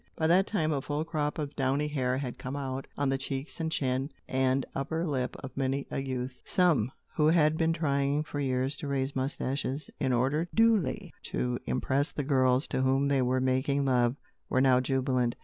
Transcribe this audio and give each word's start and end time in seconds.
By 0.15 0.25
that 0.25 0.47
time, 0.47 0.71
a 0.73 0.81
full 0.81 1.03
crop 1.05 1.37
of 1.37 1.55
downy 1.55 1.87
hair 1.87 2.17
had 2.17 2.39
come 2.39 2.55
out 2.55 2.87
on 2.97 3.09
the 3.09 3.19
cheeks 3.19 3.59
and 3.59 3.71
chin 3.71 4.09
and 4.27 4.65
upper 4.73 5.05
lip 5.05 5.35
of 5.43 5.55
many 5.55 5.85
a 5.91 5.99
youth. 5.99 6.39
Some, 6.43 6.91
who 7.15 7.27
had 7.27 7.55
been 7.55 7.71
trying 7.71 8.23
for 8.23 8.39
years 8.39 8.75
to 8.77 8.87
raise 8.87 9.15
moustaches, 9.15 9.91
in 9.99 10.11
order 10.11 10.47
duly 10.55 11.13
to 11.25 11.59
impress 11.67 12.11
the 12.11 12.23
girls, 12.23 12.67
to 12.69 12.81
whom 12.81 13.09
they 13.09 13.21
were 13.21 13.39
making 13.39 13.85
love, 13.85 14.15
were 14.49 14.59
now 14.59 14.79
jubilant. 14.79 15.35